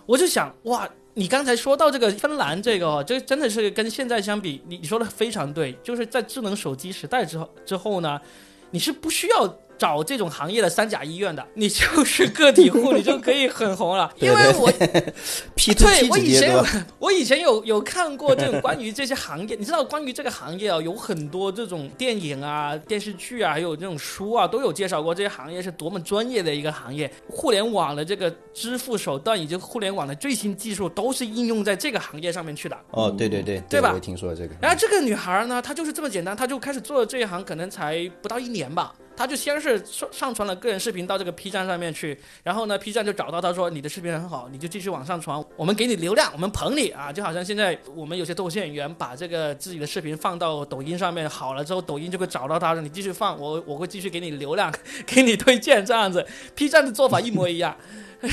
[0.06, 0.88] 我就想，哇。
[1.20, 8.22] 你刚才说到这个芬兰这个哦，这真的是跟现在相比，你你说的非常对，就是在智能手机时代之后之后呢，
[8.70, 9.58] 你是不需要。
[9.78, 14.12] 找这种行业的三甲医院的，你就是个体户，你就可以很红了。
[14.20, 16.66] 因为我，对， 我以前有，
[17.00, 27.12] 我以前有有看过这种关于这些行业，你知道关于这个行业啊，有很多这种电影啊、电视剧啊，还有这种书啊，都有介绍过这些行业是多么专业的一个行业。
[27.30, 32.78] 互联网的这个支付手段以及互联网的最新技术都是应用在这个行业上面去的。
[32.92, 33.92] 哦，对对对，对吧？
[33.94, 34.56] 我听说这个。
[34.62, 38.94] 然后这个女孩呢，她就是这么简单，她就开始做这一行，可能才不到一年吧。
[39.18, 54.72] 他就先是上上传了个人视频到这个 P 站上面去，然后呢，P 站就找到他说你的视频很好，你就继续往上传，我们给你流量，我们捧你啊，就好像现在我们有些脱口秀演员把这个自己的视频放到抖音上面好了之后，抖音就会找到他说你继续放，我我会继续给你流量，
[55.08, 57.76] 给你推荐这样子，P 站的做法一模一样。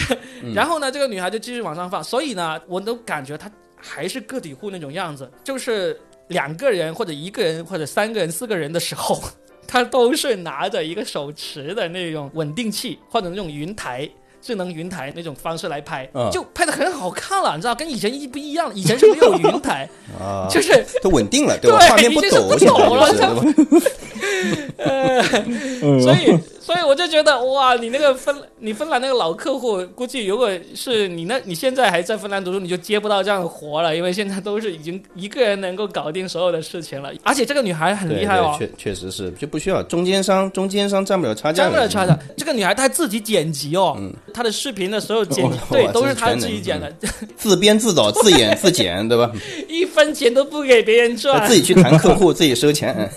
[0.55, 9.23] 然后呢，这个女孩就继续往上放，所以呢，我都感觉她还是个体户那种样子，就是两个人或者一个人或者三个人四个人的时候。
[9.67, 14.09] 他都是拿着一个手持的那种稳定器或者那种云台、
[14.41, 19.89] 智能云台那种方式来拍，就拍的很好看了，你知道，跟以前一不一样，以前是没有云台，
[20.51, 21.79] 就是它稳定了，对吧？
[21.89, 22.29] 画面不抖
[22.95, 23.07] 了，
[24.79, 25.23] 呃，
[26.01, 26.39] 所以。
[26.65, 37.13] 所以我就觉得哇，你那个芬你芬兰那个老客户，估计如果是你那你现在还在芬兰读书，你就接不到这样的活了，因为现在都是已经一个人能够搞定所有的事情了。
[37.23, 42.19] 而且这个女孩很厉害哦，确确实是就不需要中间商，中间商占不了差价，占不了差价。
[42.35, 44.01] 这个女孩她自己剪辑哦，
[44.33, 46.91] 她的视频的所有剪辑对 都是她自己剪的，
[47.37, 49.31] 自编自导自演自剪，对吧？
[49.69, 53.11] 一分钱都不给别人赚，自己去谈客户，自己收钱。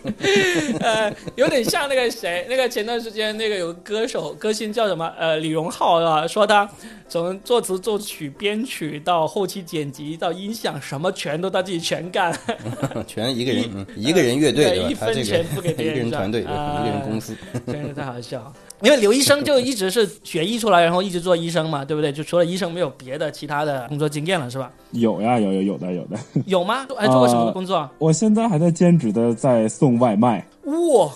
[0.80, 2.88] 呃，有点像那个谁，那个前。
[2.88, 5.12] 段时间那个有个歌手歌星叫什么？
[5.18, 6.66] 呃，李荣浩啊，说他
[7.06, 12.34] 从作词作曲编曲到后期剪辑到音响什么全都他自己全干，
[13.06, 18.50] 全一个人，一个人乐队， 一分钱不给别人，一个人团队，一个人公司，真是太好笑。
[18.82, 22.12] 因为刘医生就一直是学医出来，然后一直做医生嘛，对不对？
[22.12, 24.70] 就除了医生没有别的其他的工作经验了，是吧？
[24.92, 26.16] 有呀，有有有的有的。
[26.46, 26.86] 有吗？
[26.96, 27.88] 还做过什么工作？
[27.98, 30.46] 我现在还在兼职的在送外卖。
[30.64, 31.10] 哇！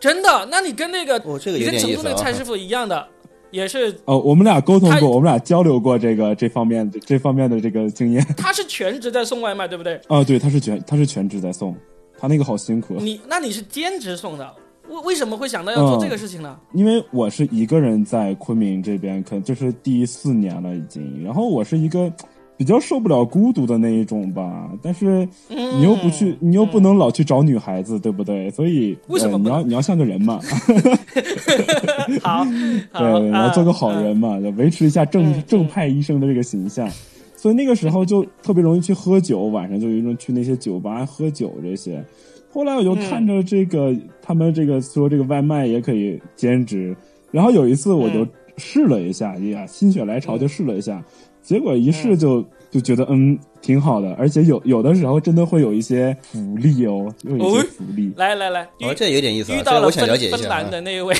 [0.00, 0.46] 真的？
[0.50, 3.04] 那你跟那个，哦，这个你跟成都那个蔡师傅一样的，
[3.50, 4.16] 也是哦。
[4.18, 8.24] 我们俩沟通过，我们俩交流过这个这方面的这方面的这个经验。
[8.36, 10.00] 他是全职在送外卖，对不对？
[10.06, 11.74] 啊，对，他是全他是全职在送，
[12.16, 12.94] 他那个好辛苦。
[13.00, 14.54] 你那你是兼职送的，
[14.88, 16.56] 为为什么会想到要做这个事情呢？
[16.72, 21.22] 因为我是一个人在昆明这边，可就是第四年了已经。
[21.24, 22.12] 然后我是一个。
[22.58, 28.50] 比较受不了孤独的那一种吧，但是你又不去，你又不能老去找女孩子，对不对？
[28.50, 30.40] 所以为什么你要你要像个人嘛？
[32.20, 36.90] 好，对，你要做个好人嘛，要维持一下正正派医生的这个形象。
[37.36, 42.04] 所以那个时候就特别容易去喝酒，晚上就有一种去那些酒吧喝酒这些。
[42.58, 46.92] 后来我就看着这个他们这个说这个外卖也可以兼职，
[47.30, 51.00] 然后有一次我就试了一下，哎呀，心血来潮就试了一下。
[51.40, 58.12] 结果一试就就觉得嗯挺好的，而且有有的时候真的会有一些福利哦，有一些福利。
[58.16, 60.60] 来来来，哦，这有点意思啊，遇到了我想了解一芬下啊。
[60.60, 61.14] 兰的那一位，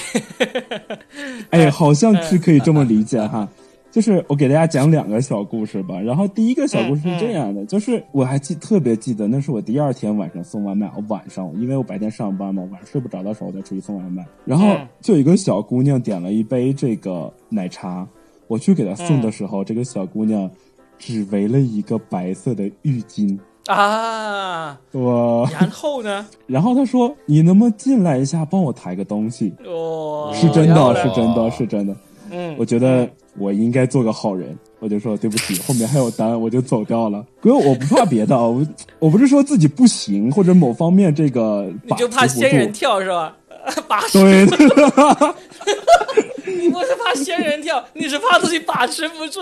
[1.51, 3.48] 哎，好像是可以这么理解哈。
[3.90, 5.98] 就是我给大家讲两个小故事吧。
[6.01, 14.24] 然后第一个小故事是这样的，就是我还记特别记得，那是我第二天晚上送外卖，我晚上因为我白天上班嘛，晚上睡不着的时候我再出去送外卖。
[14.44, 18.07] 然后嗯就有一个小姑娘点了一杯这个奶茶，
[18.46, 20.51] 我去给她送的时候，这个小姑娘
[20.98, 23.38] 只围了一个白色的浴巾。
[23.66, 26.27] 啊，我， 然后呢？
[26.46, 31.94] 然后她说：“你能不能进来一下，帮我抬个东西？”哦，是真的，是真的，是真的。
[32.31, 33.07] 嗯，我觉得
[33.38, 37.24] 我应该做个好人，我就说对不起，后面还有单，我就走掉了。
[37.42, 38.66] 因为我不怕别的，我
[38.98, 42.72] 我不是说自己不行或者某方面这个你就怕仙人。
[42.72, 43.35] 跳是吧？
[43.87, 44.46] 把持，对，
[46.46, 49.40] 你不是怕仙人跳，你是怕自己把持不住。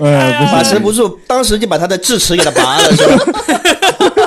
[0.04, 3.16] 哎，不把持不住，当时就把他的智齿给他拔了，是吧？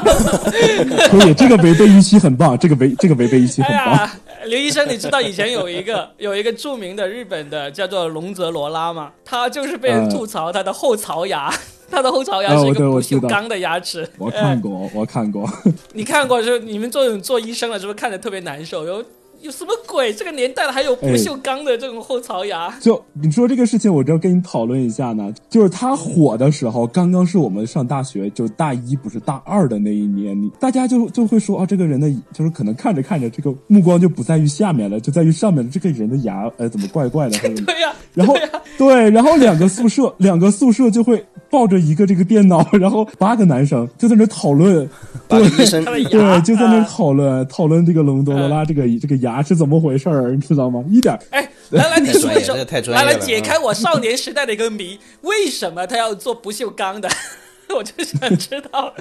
[1.09, 3.95] 可以，这个违背预期很棒，这个违这个违背预期哎很棒。
[3.95, 4.13] 呀，
[4.45, 9.11] 刘医生，你知道以前有一个 有一个著名的日本的叫做龙泽罗拉吗？
[9.23, 11.53] 他就是被人吐槽他的后槽牙，
[11.89, 14.07] 他的后槽牙是一个不锈钢的牙齿。
[14.17, 15.49] 我看过，我看过。
[15.93, 18.85] 你看过就你们做做医生的，是不是看着特别难受？
[18.85, 19.03] 有
[19.43, 20.13] 有什么鬼？
[20.13, 22.73] 这个年代了还有不锈钢的这种后槽牙？
[22.79, 25.33] 就你说这个事情，我就要跟你讨论一下呢。
[25.49, 37.37] 就是他火的时候，刚刚是我们上大学，就大一不是大二的那一年，你大家就就会说啊，这个人的就是可能看着看着，这个目光就不在于下面了，就在于上面的这个人的牙，呃，怎么怪怪的？
[37.65, 38.33] 对呀、然后
[38.77, 44.89] 对然后两个宿舍，两个宿舍就会抱着一个这个电脑，然后八个男生就在那讨论，
[45.27, 50.83] 把医生他的牙对，就在那啊讨论讨论这个隆多罗拉这个这个牙是怎么回事儿，你知道吗？
[50.89, 52.55] 一点哎，来来，你说一说，
[52.91, 57.09] 来来解开我少年时代的一个谜，为什么他要做不锈钢的？
[57.75, 58.93] 我就想知道。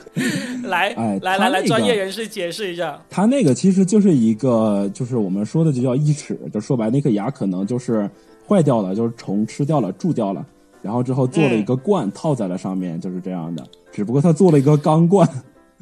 [0.63, 2.99] 来，哎来来来，专业人士解释一下。
[3.11, 8.09] 他那个其实就是一个，就是我们说的就叫义齿，就说白，那颗牙可能就是
[8.49, 10.47] 坏掉了，就是虫吃掉了，蛀掉了，
[10.81, 13.63] 然后之后做了一个冠、套在了上面，就是这样的。
[13.93, 15.29] 只不过他做了一个钢冠，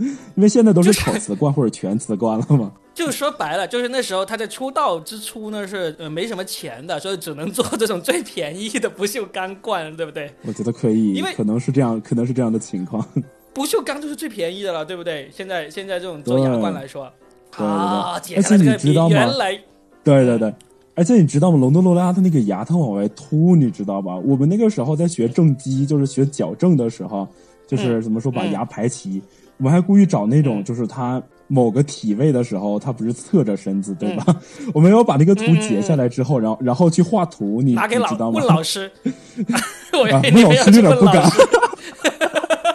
[0.34, 2.72] 因为现在都是烤瓷冠或者全瓷冠了嘛。
[2.94, 10.30] 就说白了，就是那时候他在出道之初呢是呃没什么钱的，所以只能做这种最便宜的不锈钢冠，对不对？
[10.42, 13.04] 我觉得可以因为，可能是这样，可能是这样的情况。
[13.54, 15.30] 不锈钢就是最便宜的了，对不对？
[15.32, 17.10] 现在现在这种做牙冠来说，
[17.56, 19.60] 对对对啊，而且你知道吗原来
[20.04, 20.54] 对对对，
[20.94, 21.58] 而且你知道吗？
[21.58, 24.16] 隆多罗拉他那个牙它往外凸，你知道吧？
[24.16, 27.26] 我们那个时候在学正畸，就是学矫正的时候，
[27.66, 29.22] 就是怎么说把嗯牙排齐，
[29.60, 34.24] 我们还故意找那种嗯就是他某个体位的时候，他不是侧着身子，对吧？
[34.60, 38.46] 嗯 我们要把那个图截下来之后，然后然后去画图，你拿给老你知道吗问？
[38.46, 38.90] 老师，
[39.92, 41.38] 我啊问老师有点不敢师。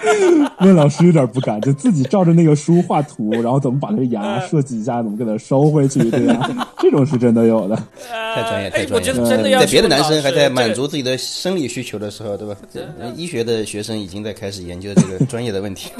[0.61, 6.67] 问老师有点不敢，就自己照着那个书画图，然后怎么把这个牙嗯设计一下，怎么给它收回去，对吧？
[6.79, 7.75] 这种是真的有的。
[8.35, 9.01] 太太专业，太专业了。
[9.01, 12.55] 觉得真的要在别的男生还在满足自己的生理需求的时候，对吧？
[13.15, 15.91] 医学的学生已经在开始研究这个专业的问题。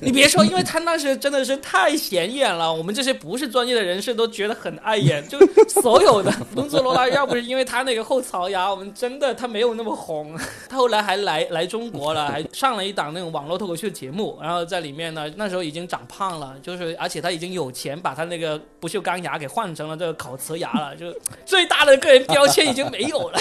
[0.00, 5.24] 你别说，因为他那时真的是太显眼了，我们这些不是专业的人士都觉得很碍眼。
[5.28, 10.36] 就所有的龙泽罗拉，要不是因为他那个后槽牙，我们真的他没有那么红。
[10.68, 21.06] 他后来还来来中国了，还上了一档那种网络脱口秀节目，然后在里面呢，那时候已经长胖了，就是而且他已经有钱把他那个不锈钢牙给换成了这个烤瓷牙了，就
[21.46, 23.38] 最大的个人标签已经没有了。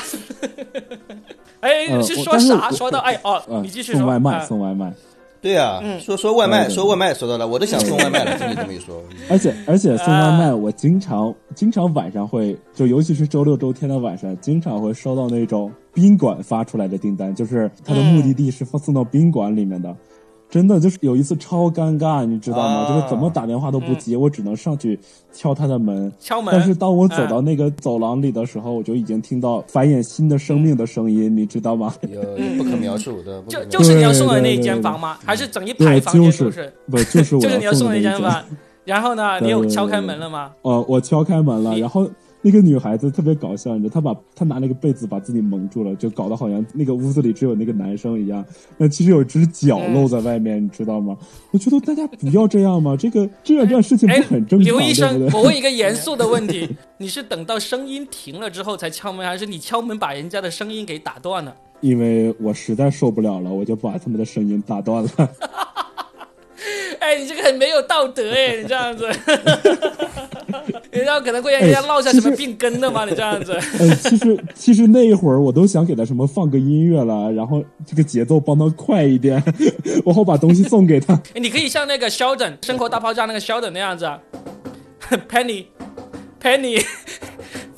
[1.61, 2.69] 哎，你是说啥？
[2.71, 4.01] 说到哎哦，呃你继续说。
[4.01, 4.93] 送外卖，啊送外卖。
[5.43, 8.37] 对啊，嗯说说外卖，说外卖，说到了，我都想送外卖了。
[8.39, 19.93] 听你这么一说， 而且而且送外卖，啊我经常经常晚上会，就尤其是周六周天的晚上，经常会收到那种宾馆发出来的订单，就是它的目的地是放送到宾馆里面的。
[20.53, 22.63] 真的就是有一次超尴尬，你知道吗？
[22.63, 24.99] 啊就是怎么打电话都不接，我只能上去
[25.31, 26.13] 敲他的门。
[26.19, 31.91] 敲门，但是当我走到那个走廊里的时候，我就已经听到繁衍新的生命的声音，你知道吗？
[32.07, 32.21] 有
[32.55, 35.17] 不可描述的，就 就是你要送的那一间房吗？
[35.25, 36.23] 还是整一排房间？
[36.23, 37.05] 就是是不是？
[37.05, 38.43] 就是我 就是你要送的那一间房。
[38.85, 40.51] 然后呢，你有敲开门了吗？
[40.61, 42.07] 哦，我敲开门了，然后
[42.45, 48.45] 那个女孩子特别搞笑，你知道，她把她拿那个被子把自己蒙住了，就搞得好像那个屋子里只有那个男生一样。
[48.77, 51.17] 那其实有一只脚嗯露在外面，你知道吗？
[51.51, 55.39] 我觉得大家不要这样嘛，这个这样这样事情哎不很正常，刘医生对，对？
[55.39, 61.55] 我问一个严 肃的问题：你是等到声音停了之后才敲门，还是你敲门把人家的声音给打断了？
[61.79, 65.09] 因为我实在受不了了，我就把他们的声音打断了。
[66.99, 69.05] 哎，你这个很没有道德哎，你这样子，
[70.93, 73.05] 你要可能会让人家落下什么病根的吗？
[73.05, 73.53] 你这样子。
[73.79, 79.41] 呃， 其实其实那一会儿我都想给他什么放个音乐了，然后这个节奏帮他快一点，
[80.05, 81.19] 然后把东西送给他。
[81.35, 84.19] 你可以像那个 Sheldon《生活大爆炸》那个 Sheldon 那样子啊
[85.29, 85.65] ，Penny
[86.41, 86.83] Penny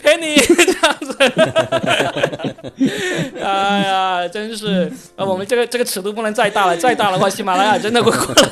[0.04, 0.36] Penny
[0.66, 1.16] 这样子。
[3.42, 5.26] 哎呀，真是啊！
[5.26, 8.44] 我们这个这个尺度不能再大了，再大的话，喜马拉雅真的会过来。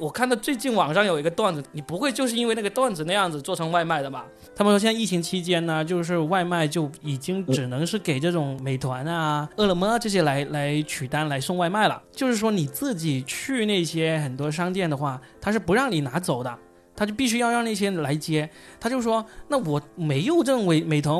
[0.00, 4.26] 哎，我看到最近网上有一个段子，你不会就是因为那个段子那样子做成外卖的吧？
[4.56, 12.02] 他们说现在疫情期间呢，就是外卖就已经只能是给这种美团啊、饿了么这些来来取单来送外卖了。
[12.12, 16.58] 就是说你自己去那些很多商店的话，他是不让你拿走的。
[16.96, 21.16] 他就必须要让那些人来接，他就说：“那我没有这种美美团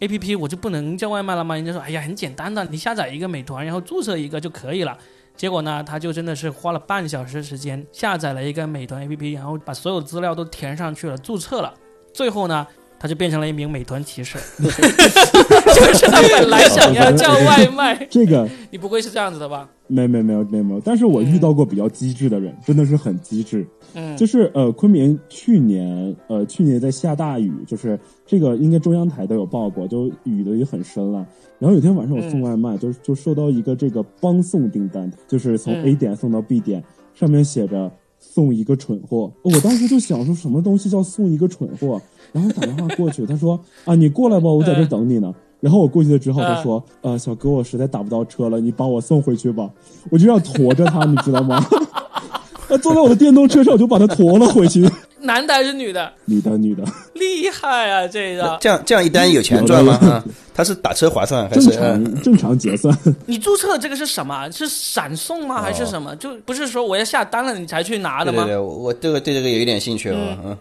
[0.00, 4.98] A P P，我就不能叫外卖了吗？”人家说：“哎呀，很简单的，你下载一个美团，然后注册一个就可以了。”
[5.40, 11.72] 结果呢，他就真的是花了半小时时间下载了一个美团 A P P，然后把所有资料都填上去了，注册了，
[12.12, 12.66] 最后呢，
[12.98, 18.06] 他就变成了一名美团骑士， 就是他本来想要叫外卖。
[18.10, 19.66] 这个你不会是这样子的吧？
[19.90, 23.66] 没没没有没有没有，但是我遇到过比较机智的人，真的是很机智。
[23.94, 31.26] 嗯，就是呃，昆明去年呃去年在下大雨，就是这个应该中央台都有报过，就雨的也很深了。
[31.58, 36.82] 然后有天晚上我送外卖，就就收到一个这个帮送订单，就是从 A 点送到 B 点，
[37.12, 39.32] 上面写着送一个蠢货。
[39.42, 42.00] 我当时就想说什么东西叫送一个蠢货，
[42.32, 45.34] 然后打电话过去，他说啊你过来吧，我在这等你呢。
[45.60, 49.68] 然后我过去了之后，他说呃小哥我实在打不到车了，你把我送回去吧。
[50.10, 51.64] 我就要驮着他，你知道吗？
[52.68, 54.88] 他坐在我的电动车上，我就把他驮了回去。
[55.22, 56.10] 男的还是女的？
[56.24, 56.82] 女的，女的。
[57.14, 58.56] 厉害啊，这个。
[58.60, 59.92] 这样这样一单有钱赚吗？
[60.00, 61.72] 啊，他是打车划算还正是？
[61.72, 62.96] 常正常结算。
[63.26, 64.48] 你注册这个是什么？
[64.50, 65.60] 是闪送吗？
[65.60, 66.16] 还是什么？
[66.16, 68.44] 就不是说我要下单了你才去拿的吗？
[68.44, 70.38] 对对对，我这个对这个有一点兴趣了。
[70.44, 70.56] 嗯。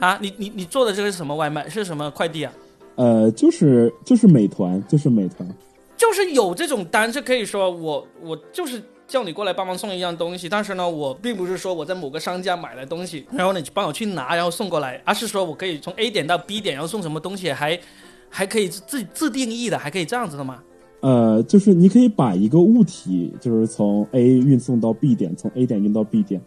[0.00, 1.68] 啊，你你你做的这个是什么外卖？
[1.68, 2.52] 是什么快递啊？
[2.94, 5.48] 呃，就是就是美团，就是美团，
[5.96, 17.78] 就是有这种单，就可以说我我就是叫你过来帮忙送一样东西，但是呢，我并不是说我在某个商家买了东西，然后你帮我去拿，然后送过来，而是说我可以从 A 点到 B 点，然后送什么东西，还
[18.28, 20.62] 还可以自自定义的，还可以这样子的吗？
[21.00, 26.40] 呃，就是你可以把一个物体，就是从 A 运送到 B 点，从 A 点运到 B 点。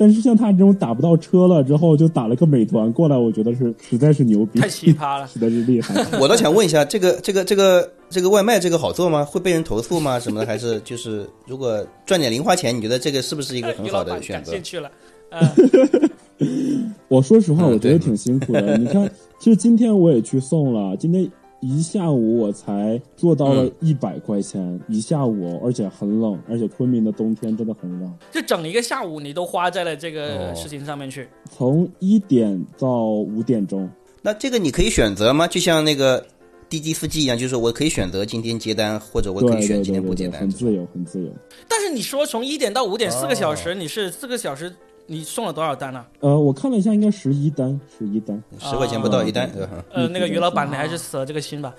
[0.00, 5.94] 但是像他这种打不到车了之后，就打了个美团过来，我觉得是实在是牛逼，太奇葩了， 实在是厉害。
[6.18, 9.22] 我倒想问一下，这个这个这个这个外卖这个好做吗？
[9.22, 10.18] 会被人投诉吗？
[10.18, 10.46] 什么的？
[10.46, 14.52] 还是就是如果赚点零花钱，你觉得这个是不是一个很好的选择？
[14.52, 14.90] 进去了。
[17.08, 18.78] 我说实话，我觉得挺辛苦的。
[18.78, 19.06] 你看，
[19.38, 21.30] 其实今天我也去送了，今天。
[21.60, 28.10] 一下午我才做到了一百块钱，一下午，而且很冷，而且昆明的冬天真的很冷。
[28.32, 31.28] 就整一个下午，你都花在了这个事情上面去。
[31.50, 33.88] 从一点到五点钟。
[34.22, 35.46] 那这个你可以选择吗？
[35.46, 36.24] 就像那个
[36.68, 41.30] 滴滴司机一样，就是我可以选择今天接单，或者我可以选今天不接单，很自由，很自由。
[41.68, 44.74] 但是你说从一点到五点四个小时，你是四个小时。
[45.12, 46.04] 你送了多少单呢？
[46.20, 49.84] 呃，我看了一下，应该十一单，十一单，十块钱不到一单，对吧？
[49.92, 51.74] 呃，那个于老板，你还是死了这个心吧。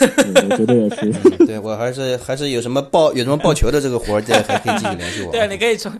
[0.00, 1.12] 我觉得也是。
[1.46, 5.30] 对我还是还是有什么报有什么报球的这个活儿，这还可以继续联系我。
[5.30, 5.92] 对，你可以重，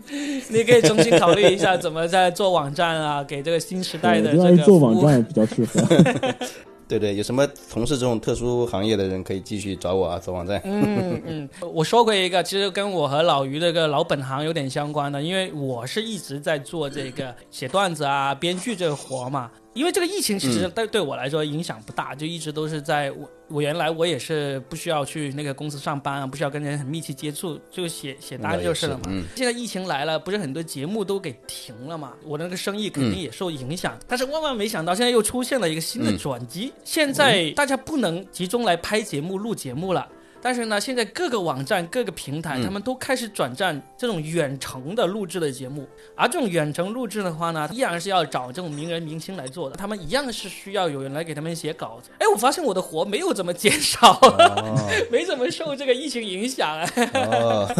[0.49, 5.79] 你可以重新考虑一下，怎么在做网站啊，给这个新时代的这个做网站比较适合。
[6.87, 10.61] 对对，有什么从事这种特殊行业的人可以继续找我啊，做网站。
[10.63, 19.49] 嗯嗯， 我说过一个，其实跟我和老于这个老本行有点相关的，因为我是一直在做这个写段子啊、编剧这个活嘛。
[19.73, 29.11] 因为这个疫情其实对对我来说影响不大，就一直都是在我我原来我也是不需要去那个公司上班啊，不需要跟人很密切接触，就写写单就是了嘛。
[29.35, 33.97] 现在疫情来了，不是很多节目都给停了嘛，我的那个生意肯定也受影响。
[34.07, 40.07] 但是万万没想到，现在又出现了一个新的转机，现在大家不能集中来拍节目、录节目了。
[40.43, 45.87] 但是呢，现在各个网站、各个平台，他们都开始转战这种远程的录制的节目。
[46.15, 52.09] 而这种远程录制的话呢，依然是要找这种名人明星来做的，他们一样是需要有人来给他们写稿子。
[52.19, 54.19] 哎，我发现我的活没有怎么减少，
[55.09, 56.81] 没怎么受这个疫情影响。
[57.13, 57.73] 哦，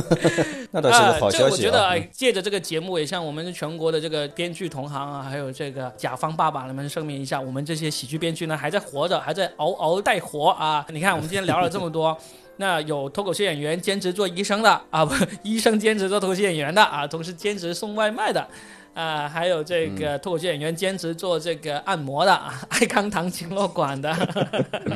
[0.74, 1.53] 那倒是个好消息。
[1.53, 10.84] 我觉得借着这个节目，也向我们全国的这个编剧同行啊，还有这个甲方爸爸们声明一下，我们这些喜剧编剧呢，还在活着，还在嗷嗷待活啊！
[10.89, 12.17] 你看，我们今天聊了这么多。
[12.57, 15.13] 那有脱口秀演员兼职做医生的啊，不，
[15.43, 18.47] 医生兼职做脱口秀演员的啊，同时兼职送外卖的，
[18.93, 24.11] 啊、还有这个脱口秀演员兼职做这个按摩的，啊 爱康堂经络馆的，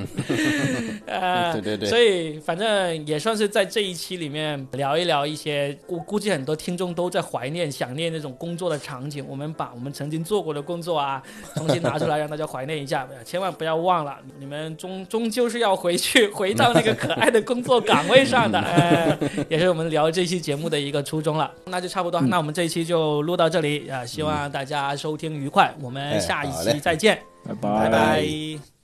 [1.08, 9.26] 呃，对对对所以反正也算是在这一期里面聊一聊一些，估估计很多听众都在怀念、想念那种工作的场景。
[9.28, 11.22] 我们把我们曾经做过的工作啊，
[11.56, 18.60] 重新拿出来让大家怀念一下，千万不要忘了，你们终终究是要回去，回到那个可爱的工作岗位上的。
[18.60, 19.18] 呃，
[19.50, 21.52] 也是我们聊这期节目的一个初衷了。
[21.66, 27.90] 那就差不多，那我们这一期就录到这里啊、希望大家收听愉快，我们哎下一期再见，拜拜。
[27.90, 28.77] 拜拜